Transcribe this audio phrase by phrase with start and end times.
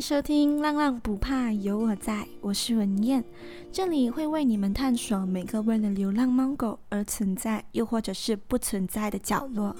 [0.00, 3.22] 收听《浪浪不怕有我在》，我是文燕，
[3.70, 9.76] 这里会为你们探索每个为了流浪猫狗而存在，又或者是不存在的角落。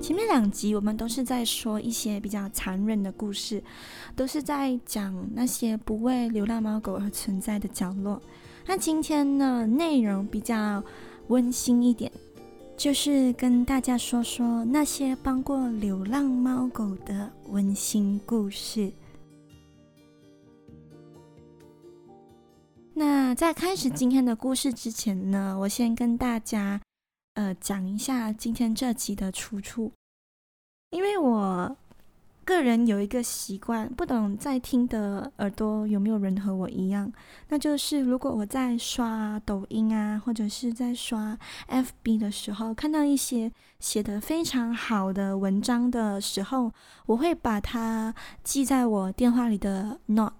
[0.00, 3.62] 前面两集我们都是在说一些比较残忍的故事，
[4.16, 8.22] 都是在讲那些不为流浪猫狗而存在的角落。
[8.64, 10.82] 那今天呢，内容比较
[11.26, 12.07] 温馨一点。
[12.78, 18.92] 就是跟大家说说那些帮过流浪猫狗的温馨故事。
[22.94, 26.80] 那在开始今天的故事之前呢，我先跟大家
[27.34, 29.90] 呃讲一下今天这集的出处，
[30.90, 31.76] 因为我。
[32.48, 37.12] 个人有一个习惯，不懂在听的耳朵有没有人和我一样，
[37.50, 46.72] 那就是如果我在刷抖音啊，或者是在刷 FB 的时候，看到一些写得非常好的文章的时候，
[47.04, 50.32] 我会把它记在我电话里的 Note。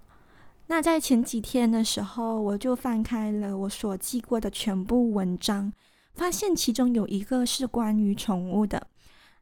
[0.68, 5.70] 那在前几天的时候，我就翻开了我所记过的全部文章，
[6.14, 8.86] 发现其中有一个是关于宠物的。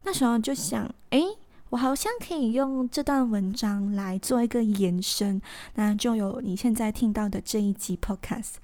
[0.03, 1.23] 那时候就想，诶。
[1.77, 5.43] 我好像可以用这段文章来做一个延伸，
[5.75, 8.55] 那就有你现在听到的这一集 Podcast，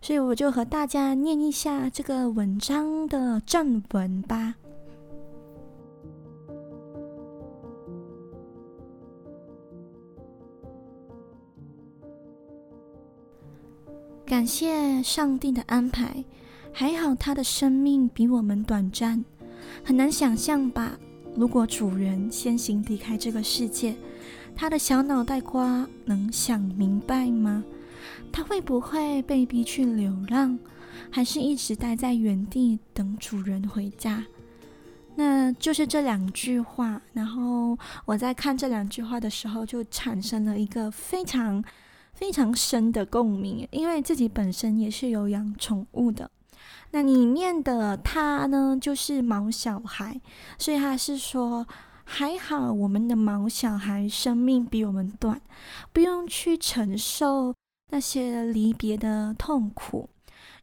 [0.00, 4.54] 所以我就和大家念一下这个文章的正文吧。
[14.24, 16.24] 感谢上帝的安排，
[16.72, 19.22] 还好他的生命比我们短暂，
[19.84, 20.98] 很难想象吧。
[21.34, 23.96] 如果主人先行离开这个世界，
[24.54, 27.64] 他的小脑袋瓜能想明白吗？
[28.30, 30.58] 他会不会被逼去流浪，
[31.10, 34.24] 还是一直待在原地等主人回家？
[35.14, 37.00] 那就是这两句话。
[37.12, 41.62] 然后我在看这两句话的时候，就产生了一个非常
[42.12, 46.30] 非常深的共鸣，因为自己本身也是有养宠物的。
[46.94, 50.20] 那里面的他呢，就是毛小孩，
[50.58, 51.66] 所以他是说，
[52.04, 55.40] 还好我们的毛小孩生命比我们短，
[55.92, 57.54] 不用去承受
[57.90, 60.08] 那些离别的痛苦，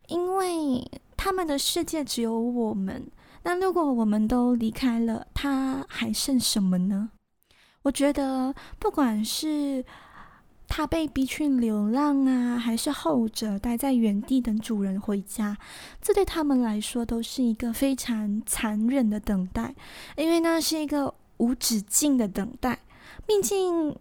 [0.08, 3.12] 因为他们的世界只有我们。
[3.42, 7.10] 那如果我们都离开了，他还剩什么呢？
[7.82, 9.84] 我觉得，不管是。
[10.70, 15.58] 他被逼去流浪啊，还是后者待在原地等主人回家，
[16.02, 19.76] 这对他们来说都是一个非常残忍的等待，
[20.16, 22.80] 因为那是一个无止境的等待。
[23.26, 23.94] 毕竟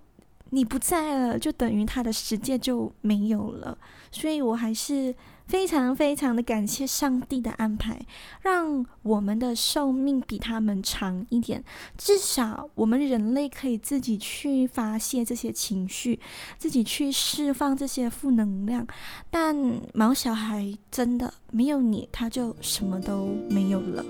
[0.50, 3.76] 你不在了，就等于他的世界就没有了。
[4.12, 5.14] 所以我还是。
[5.48, 7.98] 非常非常的感谢上帝的安排，
[8.42, 11.64] 让我们的寿命比他们长一点。
[11.96, 16.20] 至少我们人类可以自己去发泄这些情绪，
[16.58, 18.86] 自己去释放这些负能量。
[19.30, 19.56] 但
[19.94, 24.04] 毛小孩真的没有你，他就什么都没有了。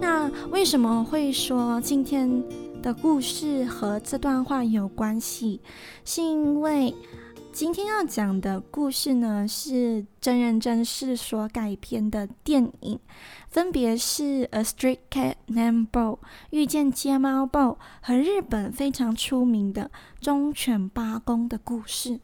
[0.00, 2.42] 那为什么会说今天
[2.82, 5.60] 的故事和这段话有关系，
[6.04, 6.92] 是因为
[7.52, 12.98] 今天要讲的故事呢，是真人真事所改编的电影，
[13.48, 16.00] 分别是《A Street Cat Named Bo》
[16.50, 19.88] 遇见街猫 Bo 和日本非常出名的
[20.20, 22.18] 忠犬八公的故事。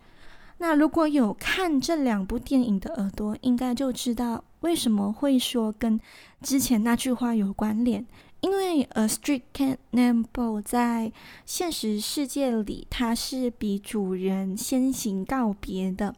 [0.60, 6.00] 那如果有看这两部电影的耳朵，应该就知道为什么会说跟
[6.42, 8.04] 之前那句话有关联。
[8.40, 11.12] 因为 A Stray Cat Named Bo 在
[11.44, 16.14] 现实世界里，它是比主人先行告别的，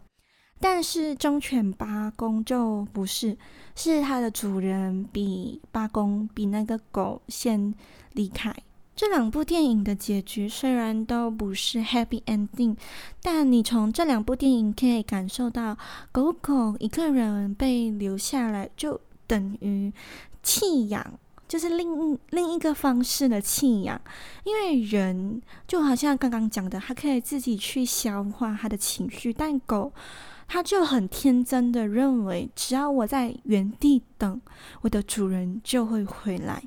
[0.58, 3.38] 但是忠犬八公就不是，
[3.74, 7.74] 是它的主人比八公比那个狗先
[8.12, 8.54] 离开。
[8.94, 12.76] 这两部电影的结局虽然都不是 Happy Ending，
[13.22, 15.78] 但你从这两部电影可以感受到，
[16.12, 19.90] 狗狗一个人被留下来，就等于
[20.42, 21.18] 弃养。
[21.50, 24.00] 就是另另一个方式的弃养，
[24.44, 29.92] 因为人就好像刚刚讲的，他可以自己去消化他的情绪，但狗
[30.46, 34.40] 它就很天真的认为，只要我在原地等，
[34.82, 36.62] 我的主人就会回来。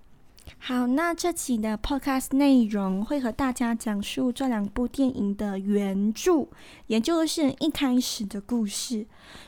[0.60, 6.48] 好，那这期的 podcast 内容会和大家讲述这两部电影的原著，
[6.88, 9.06] 也就是一开始的故事。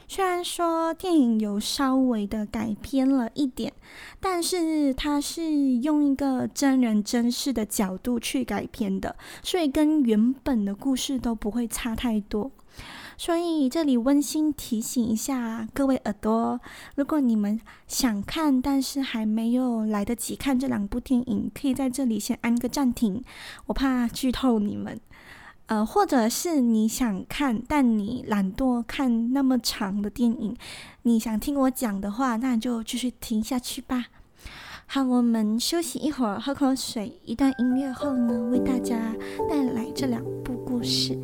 [0.07, 3.71] 虽然说电影有稍微的改编了一点，
[4.19, 5.43] 但是它是
[5.77, 12.51] 用一个真人真事的角度去改编的，所以跟原本的故事都不会差太多。
[13.17, 16.59] 所以这里温馨提醒一下各位耳朵，
[16.95, 23.23] 如果你们想看，但是还没有来得及看这两部电影，可以在这里先按个暂停，
[23.67, 24.99] 我怕剧透你们。
[25.67, 30.55] 呃，或者是你想看，但你懒惰看那么长的电影，
[31.01, 34.05] 你想听我讲的话，那就继续听下去吧。
[34.85, 37.19] 好，我们休息一会儿，喝口水。
[37.23, 39.15] 一段音乐后呢，为大家
[39.49, 41.17] 带来这两部故事。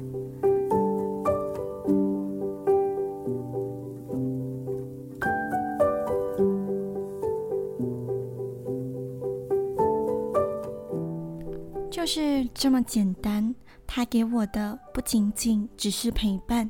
[12.02, 13.54] 就是这么简单。
[13.86, 16.68] 他给我的不仅仅只是陪伴，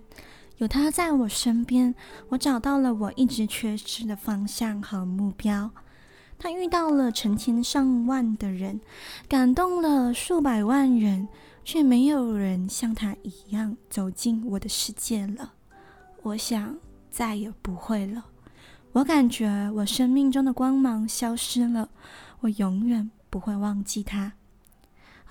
[0.57, 1.95] 有他在我身边，
[2.27, 5.71] 我找到了我一直缺失的方向和目标。
[6.37, 8.81] 他遇到了成千上万的人，
[9.29, 11.29] 感动了数百万人，
[11.63, 15.53] 却没有人像他一样走进我的世界了。
[16.23, 16.75] 我想
[17.09, 18.25] 再也不会了。
[18.91, 21.87] 我感觉我生命中的光芒消失了，
[22.41, 24.33] 我永远不会忘记他。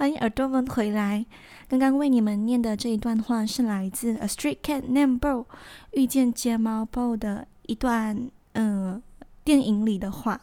[0.01, 1.27] 欢迎耳朵们回来。
[1.69, 5.45] 刚刚为你们念的这一段话是来自《A Street Cat Named Bo》
[5.91, 9.03] 遇见街猫 Bo 的一段嗯、呃、
[9.45, 10.41] 电影里的话。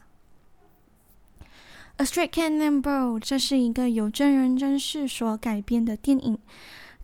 [1.98, 6.38] 《A Street Cat Named Bo》这是一个由真人真事所改编的电影。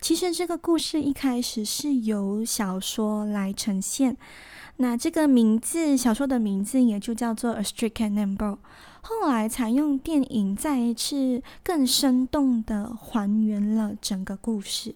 [0.00, 4.16] 其实这个故事一开始是由小说来呈现，
[4.76, 8.46] 那这个名字小说的名字也就叫做《A Stray Cat Named Bo》。
[9.02, 14.94] 后来采用电影再一次更生动的还原了整个故事。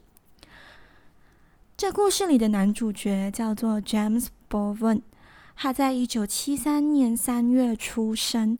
[1.77, 5.03] 这故事里的男主角叫做 James Bowen，
[5.55, 8.59] 他在一九七三年三月出生。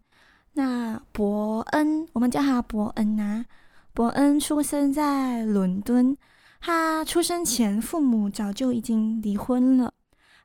[0.53, 3.45] 那伯恩，我们叫他伯恩啊。
[3.93, 6.17] 伯恩出生在伦敦，
[6.61, 9.93] 他出生前父母早就已经离婚了，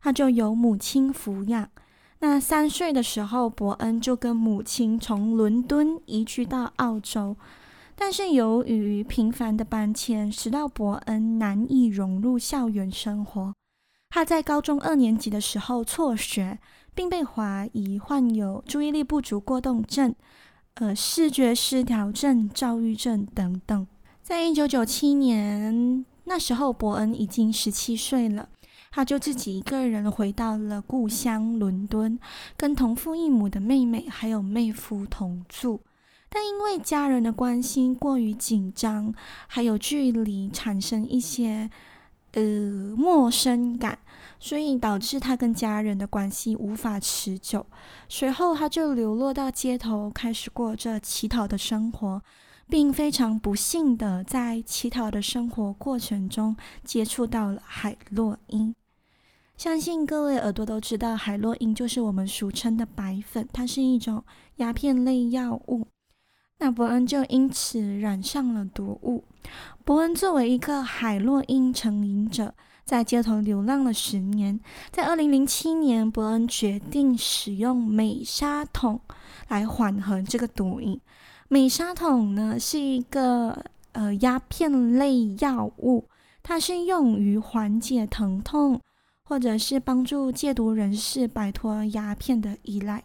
[0.04, 1.70] 他就由母亲抚养。
[2.20, 7.38] 那三岁的时候，伯恩就跟母亲从伦敦移居到澳洲，
[7.96, 13.54] 但是由于频繁的搬迁，使到伯恩难以融入校园生活。
[14.10, 16.60] 他在高中二年级的时候辍学，
[16.94, 20.14] 并被怀疑患有注意力不足过动症、
[20.76, 23.88] 呃视觉失调症、躁郁症等等。
[24.22, 28.50] 在一九九七年，那时候伯恩已经十七岁了。
[28.96, 32.20] 他就自己一个人回到了故乡伦敦，
[32.56, 35.82] 跟同父异母的妹妹还有妹夫同住。
[36.30, 39.12] 但因为家人的关系过于紧张，
[39.48, 41.72] 还有距离，产生一些
[42.34, 42.42] 呃
[42.96, 43.98] 陌生感，
[44.40, 47.66] 所以导致他跟家人的关系无法持久。
[48.08, 52.22] 随后他就流落到街头，开始过着乞讨的生活，
[52.70, 58.76] 并非常不幸的在乞讨的生活过程中接触到了海洛因。
[59.64, 64.22] 相信各位耳朵都知道，海洛因就是我们俗称的白粉，它是一种
[64.58, 65.88] 鸦片类药物。
[66.58, 69.24] 那伯恩就因此染上了毒物。
[69.86, 74.60] 伯恩作为一个海洛因成瘾者，在街头流浪了十年。
[74.92, 79.00] 在二零零七年，伯恩决定使用美沙酮
[79.48, 81.00] 来缓和这个毒瘾。
[81.48, 86.04] 美沙酮呢，是一个呃鸦片类药物，
[86.44, 88.82] 它是用于缓解疼痛。
[89.34, 93.04] 或者是帮助戒毒人士摆脱鸦片的依赖，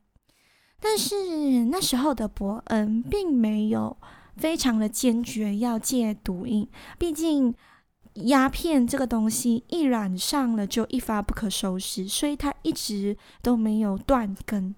[0.78, 3.96] 但是那时候的伯恩并没有
[4.36, 6.68] 非常的坚决要戒毒瘾，
[6.98, 7.54] 毕竟
[8.26, 14.74] 鸦片这个东西一染上了就一发不可收拾，所以他一直都没有断根。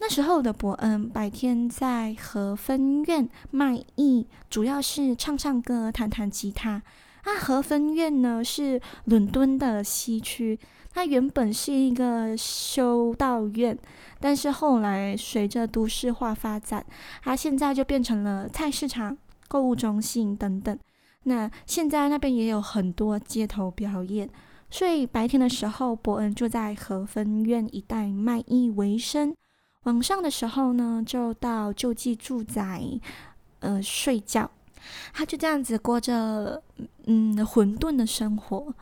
[0.00, 6.82] 那时候的伯恩白天在和分院卖艺，主要是唱唱歌、弹弹吉他。
[7.30, 10.58] 那和分院呢，是伦敦的西区。
[10.94, 13.78] 它原本是一个修道院，
[14.18, 16.82] 但是后来随着都市化发展，
[17.22, 19.14] 它现在就变成了菜市场、
[19.46, 20.76] 购物中心等等。
[21.24, 24.30] 那现在那边也有很多街头表演，
[24.70, 29.34] 所以白天的时候，伯恩就在和分院一带卖艺为生；
[29.82, 32.82] 晚上的时候呢，就到救济住宅，
[33.60, 34.50] 呃，睡觉。
[35.12, 36.62] 他就这样子过着
[37.06, 38.74] 嗯混沌的生活。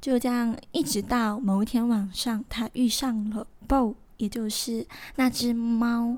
[0.00, 6.16] 就这样，一直到某一天晚上，他遇上了 Bo，也就是那只猫。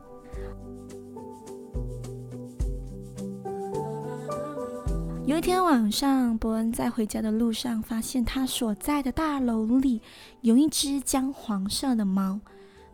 [5.26, 10.00] 有一天晚上，伯恩在回家的路上，发现他所在的大楼里
[10.40, 12.40] 有一只姜黄色的猫。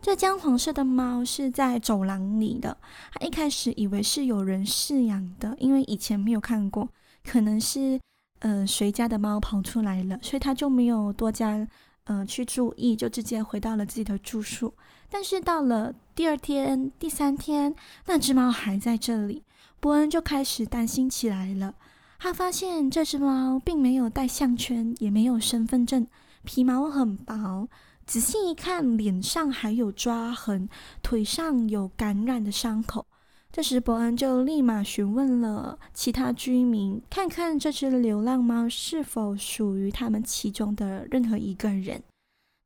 [0.01, 2.77] 这姜黄色的猫是在走廊里的，
[3.13, 6.89] 他一开始以为是有人饲养的，因为以前没有看过，
[7.23, 7.99] 可能是。
[8.43, 11.67] 呃谁家的猫跑出来了，所以他就没有多加
[12.05, 14.73] 呃去注意，就直接回到了自己的住处。
[15.11, 17.75] 但是到了第二天、第三天，
[18.07, 19.43] 那只猫还在这里，
[19.79, 21.75] 伯恩就开始担心起来了。
[22.17, 26.07] 他发现这只猫并没有戴项圈，也没有身份证，
[26.43, 27.67] 皮毛很薄。
[28.11, 30.67] 仔细一看，脸上还有抓痕，
[31.01, 33.05] 腿上有感染的伤口。
[33.53, 42.03] 这时，伯恩就立马询问了其他居民，看看这只流浪猫是否属于他们其中的任何一个人。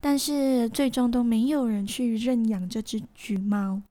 [0.02, 3.84] 但是，最终都没有人去认养这只橘猫，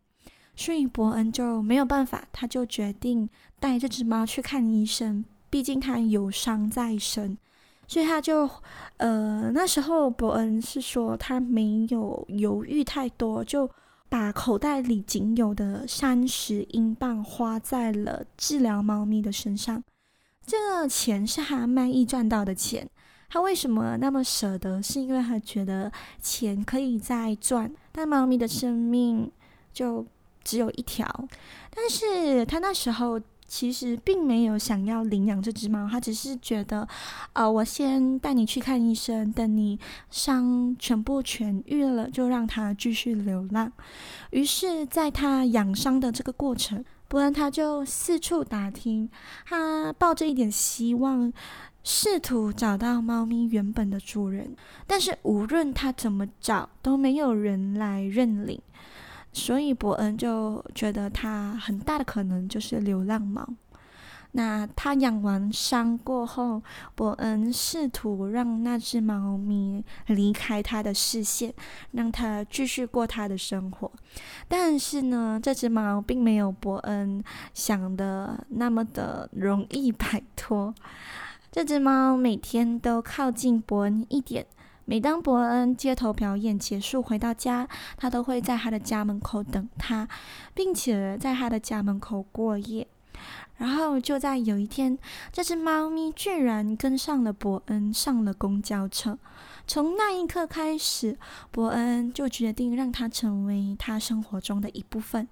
[0.56, 3.28] 所以伯恩就没有办法，他就决定
[3.61, 7.38] 带这只猫去看医生，毕竟他有伤在身。
[7.87, 8.49] 所以他就，
[8.97, 13.71] 呃，那时候伯恩是说他没有犹豫太多，就
[14.09, 19.83] 把口袋里仅有的三十英镑花在了治疗猫咪的身上。
[20.47, 22.88] 这个钱是他卖艺赚到的钱。
[23.29, 24.83] 他为什么那么舍得？
[24.83, 29.31] 是因为他觉得钱可以再赚，但猫咪的生命
[29.73, 30.07] 就
[30.43, 31.07] 只有一条。
[31.71, 33.21] 但是他那时候。
[33.56, 36.88] 其实并没有想要领养这只猫，他只是觉得，
[37.34, 39.78] 呃，我先带你去看医生，等你
[40.11, 43.70] 伤全部痊愈了，就让它继续流浪。
[44.32, 49.08] 于是，在他养伤的这个过程，伯恩他就四处打听，
[49.46, 51.32] 他抱着一点希望，
[51.84, 54.56] 试图找到猫咪原本的主人。
[54.84, 58.61] 但是无论他怎么找，都没有人来认领。
[59.35, 63.47] 所以伯恩就觉得他很大的可能就是流浪猫。
[64.37, 66.61] 那他养完伤过后，
[66.97, 71.55] 伯恩试图让那只猫咪离开他的视线，
[71.93, 73.93] 让他继续过他的生活。
[74.49, 77.23] 但是呢，这只猫并没有伯恩
[77.53, 80.75] 想的那么的容易摆脱。
[81.53, 84.47] 这只猫每天都靠近伯恩一点。
[84.87, 90.09] 每当伯恩街头表演结束回到家，他都会在他的家门口等他，
[90.55, 92.87] 并且在他的家门口过夜。
[93.57, 94.99] 然后就在有一天，
[95.33, 99.17] 这只猫咪居然跟上了伯恩，上了公交车。
[99.67, 101.17] 从那一刻开始，
[101.50, 105.29] 伯恩就决定让它成为他生活中的一部分，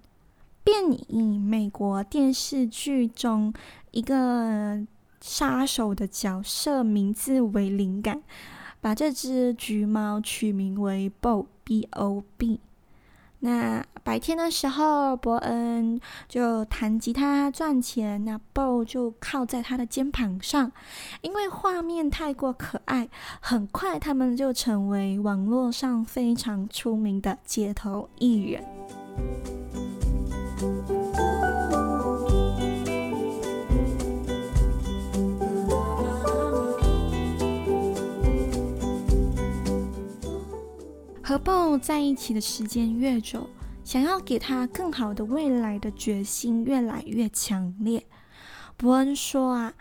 [0.63, 3.53] 便以美国电视剧中
[3.91, 4.87] 一个
[5.21, 8.23] 杀手的角色名字为灵感。
[8.83, 12.61] 把这只橘猫取名为 Bob，B-O-B。
[13.39, 20.73] 那白天的时候，伯恩就弹吉他赚钱，那 Bo 就靠在他的肩膀上。
[21.21, 23.09] 因为画面太过可爱，
[23.41, 28.65] 很快他们就成为网络上非常出名的街头艺人。
[41.33, 43.49] 和 b o 在一起的时间越久，
[43.83, 48.07] 想要给他更好的未来的决心越来越强烈。
[48.77, 49.73] 伯恩说啊，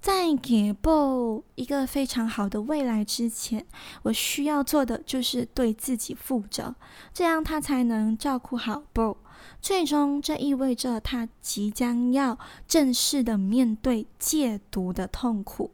[0.00, 3.64] 在给 b o 一个非常好的未来之前，
[4.02, 6.74] 我需要做的就是对自己负责，
[7.14, 9.16] 这样他才能照顾好 b o。
[9.62, 15.70] 最终，这意味着他即将要正式的面对戒毒的痛苦。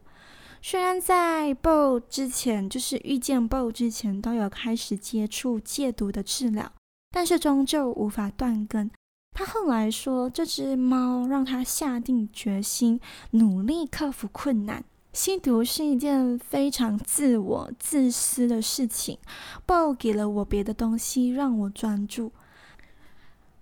[0.61, 6.71] 虽然在 BO 之前，就是遇见 BO 之前，都有开始接触戒毒的治疗，
[7.11, 8.91] 但是终究无法断根。
[9.31, 12.99] 他后来说，这只猫让他下定决心，
[13.31, 14.83] 努力克服困难。
[15.13, 19.17] 吸毒是一件非常自我、自私的事情。
[19.65, 22.31] BO 给了我别的东西，让我专注。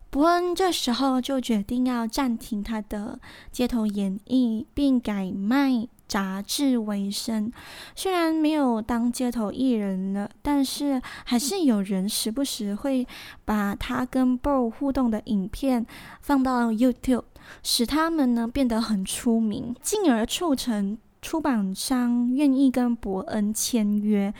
[0.09, 3.19] 伯恩这时候就决定要暂停他的
[3.51, 5.87] 街头演艺，并改卖。
[6.07, 7.51] 杂志为生，
[7.95, 13.07] 虽然没有当街头艺人了，但是还是有人时不时会
[13.43, 15.85] 把他跟 Bob 互动的影片
[16.21, 17.23] 放到 YouTube，
[17.63, 24.33] 使他们呢变得很出名，进而促成出版商愿意跟伯恩签约，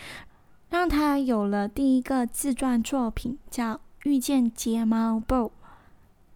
[0.70, 5.48] 让他有了第一个自传作品，叫《遇见街猫 Bob》。《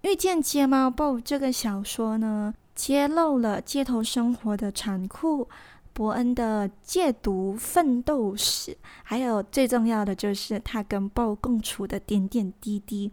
[0.02, 5.50] 遇见街猫 Bob》这个小说呢，揭露了街头生活的残酷，
[5.92, 13.12] 伯恩的戒毒奋斗史，还有最重要的就是他跟 Bo 共处的点点滴滴。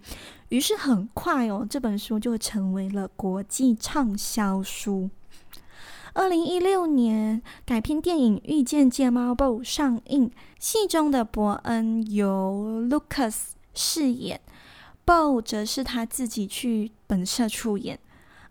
[0.50, 5.10] 于是很快哦，这本书就成为了国际畅销书。
[6.14, 10.30] 二零一六年改编电影《遇见街猫 Bob》上映，
[10.60, 13.36] 戏中的伯恩由 Lucas
[13.74, 14.40] 饰演
[15.04, 17.98] b o 则是他自己去本色出演。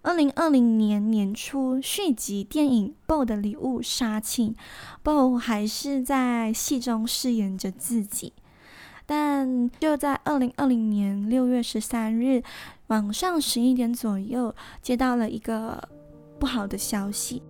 [0.05, 4.55] 二零二零年年初续集电影《BO 的礼物》杀青
[5.01, 8.31] ，BO 还是在戏中饰演着自己。
[9.07, 12.43] 但就在二零二零年六月十三日
[12.88, 15.89] 晚上十一点左右，接到了一个
[16.39, 17.41] 不好的消息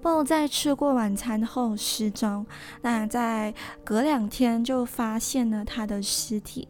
[0.00, 2.46] ：BO 在吃过晚餐后失踪。
[2.80, 3.52] 那在
[3.84, 6.66] 隔两天就发现了他的尸体。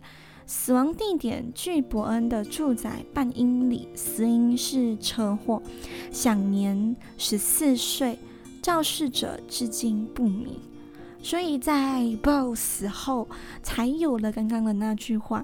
[0.47, 5.63] 死亡地点距伯恩的住宅半英里，死因是车祸，
[6.13, 8.19] 享年十四岁，
[8.63, 10.59] 肇事者至今不明。
[11.23, 13.27] 所以在 BO 死后，
[13.63, 15.43] 才有了刚刚的那句话。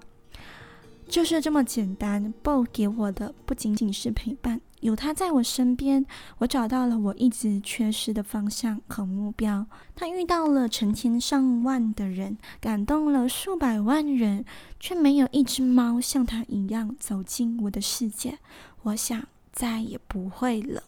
[1.09, 6.05] 就是这么简单，BO 给我的不仅仅是陪伴，有他在我身边，
[6.39, 9.67] 我找到了我一直缺失的方向和目标。
[9.95, 14.45] 他遇到了成千上万的人，感动了数百万人，
[14.79, 18.39] 却没有一只猫像他一样走进我的世界。
[18.83, 20.83] 我想再也不会了。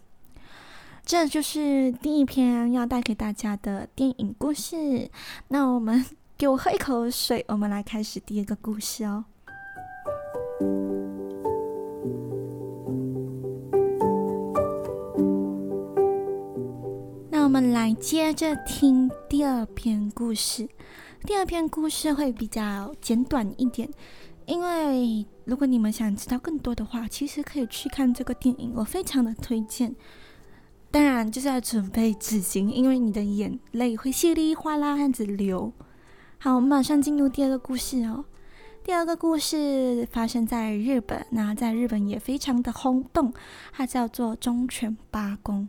[1.04, 5.10] 这就是第一篇要带给大家的电影故事。
[5.48, 6.04] 那我们
[6.38, 9.24] 给我喝一口水，我们来开始第一个故事哦。
[17.52, 20.66] 我们来接着听第二篇故事。
[21.26, 23.86] 第二篇故事会比较简短一点，
[24.46, 29.94] 因为如果你们想知道更多的话，其实可以去看这个电影，我非常的推荐。
[30.90, 35.70] 当然就是要准备纸巾，因为你的眼泪会稀里哗啦这样子流。
[36.38, 38.24] 好，我们马上进入第二个故事哦。
[38.82, 43.30] 第二个故事发生在日本，那在日本也非常的轰动，
[43.74, 45.68] 它叫做忠犬八公。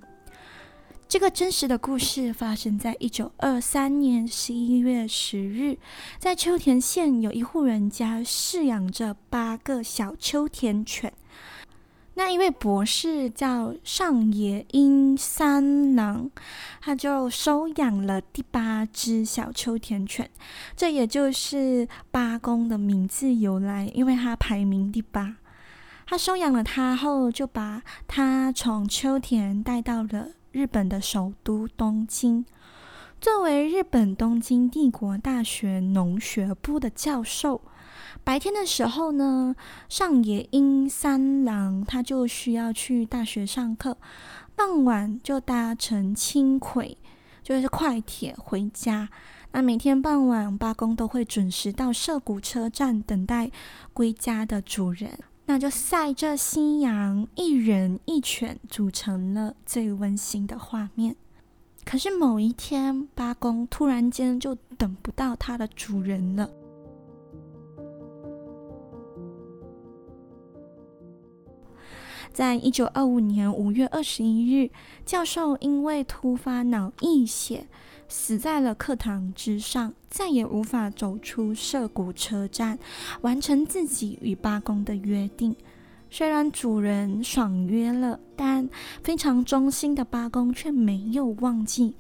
[1.14, 5.78] 这个真实的故事发生在一九二三年十一月十日，
[6.18, 11.14] 在秋田县有一户人家饲养着八个小秋田犬。
[12.16, 16.32] 那一位博士叫上野英三郎，
[16.82, 20.28] 他就收养了第八只小秋田犬，
[20.76, 25.36] 这也就是八公的名字由来，因为他排名第八。
[26.08, 32.46] 他收养了他后，就把他从秋田带到了日本的首都东京。
[33.20, 37.62] 作为日本东京帝国大学农学部的教授。
[38.24, 39.56] 白天的时候呢，
[39.90, 43.98] 上野英三郎他就需要去大学上课，
[44.56, 47.00] 傍晚就搭乘轻轨，
[47.42, 49.10] 就是快铁回家。
[49.54, 53.50] 那每天傍晚，八公都会准时到涩谷车站等待
[53.92, 55.18] 归家的主人。
[55.46, 61.16] 那就晒着夕阳，一人一犬组成了最温馨的画面。
[61.86, 66.50] 可是某一天，八公突然间就等不到它的主人了。
[72.34, 74.72] 在一九二五年五月二十一日，
[75.06, 77.68] 教授因为突发脑溢血
[78.08, 82.80] 死在了课堂之上，再也无法走出涩谷车站，
[83.22, 85.56] 完成自己与八公的约定。
[86.10, 88.68] 虽然主人爽约了，但
[89.04, 91.96] 非常忠心的八公却没有忘记。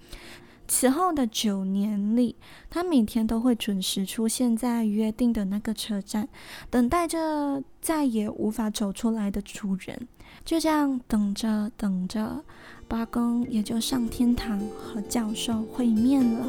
[0.67, 2.35] 此后的九年里，
[2.69, 6.29] 他每天都会准时出现在约定的那个车站，
[6.69, 10.07] 等待着再也无法走出来的主人。
[10.45, 12.43] 就这样等着等着，
[12.87, 16.47] 八公也就上天堂和教授会面了。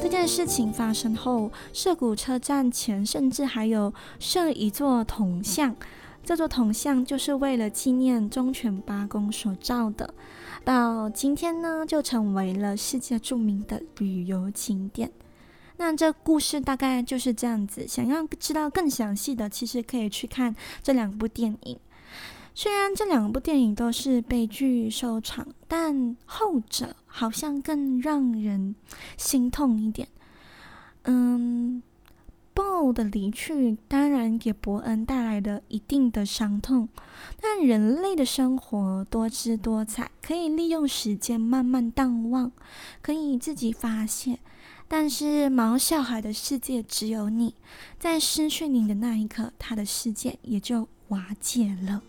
[0.00, 5.74] 这件事情发生后，涩谷车站前甚至还有设一座铜像。
[6.24, 10.14] 这座铜像就是为了纪念忠犬八公所造的，
[10.64, 15.10] 到今天呢，就成为了世界著名的旅游景点。
[15.76, 17.86] 那这故事大概就是这样子。
[17.86, 21.78] 想要知道更详细的，其实可以去看这两部电影。
[22.54, 28.74] 虽然这两部电影都是悲剧收场，但后者好像更让人
[29.16, 30.08] 心痛一点。
[31.04, 31.82] 嗯。
[32.54, 36.88] BO 的离去当然给伯恩带来了一定的伤痛，
[37.38, 42.50] 但人类的生活多姿多彩，可以利用时间慢慢淡忘，
[43.02, 44.38] 可以自己发泄。
[44.88, 47.54] 但是毛小孩的世界只有你，
[47.98, 52.02] 在失去你的那一刻，他的世界也就瓦解了。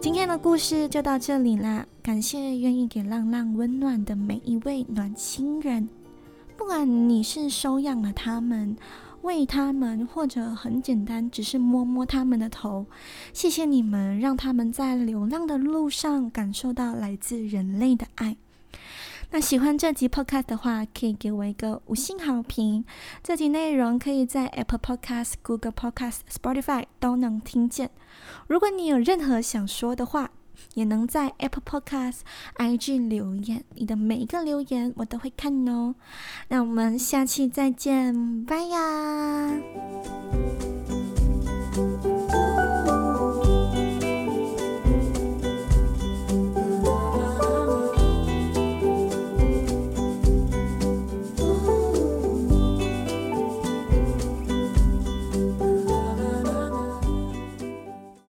[0.00, 5.88] 今天的故事就到这里啦，感谢愿意给浪浪温暖的每一位暖心人，
[6.56, 8.76] 不管你是收养了他们，
[9.22, 12.86] 喂他们，或者很简单，只是摸摸他们的头。
[13.32, 18.36] 谢谢你们，让他们在流浪的路上感受到来自人类的爱。
[19.30, 22.84] 那喜欢这集 Podcast 的话，可以给我一个五星好评。
[23.22, 27.90] 这集内容可以在 Apple Podcast、Google Podcast、Spotify 都能听见。
[28.48, 30.31] 如果你有任何想说的话，
[30.74, 32.20] 也能在 Apple Podcast、
[32.56, 33.64] IG 留言。
[33.74, 35.94] 你的每一个留言我都会看哦。
[36.48, 39.50] 那我们下期再见，拜呀！